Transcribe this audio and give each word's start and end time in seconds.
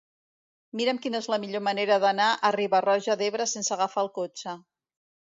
Mira'm 0.79 0.99
quina 1.01 1.19
és 1.23 1.25
la 1.33 1.37
millor 1.43 1.61
manera 1.67 1.97
d'anar 2.03 2.29
a 2.49 2.51
Riba-roja 2.55 3.17
d'Ebre 3.19 3.47
sense 3.51 3.75
agafar 3.77 4.05
el 4.07 4.11
cotxe. 4.17 4.57